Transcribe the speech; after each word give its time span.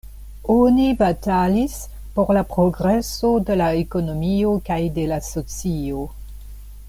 Oni 0.51 0.85
batalis 1.01 1.75
por 2.15 2.33
la 2.37 2.43
progreso 2.55 3.31
de 3.51 3.59
la 3.63 3.69
ekonomio 3.85 4.57
kaj 4.71 4.83
de 4.99 5.05
la 5.13 5.23
socio. 5.29 6.07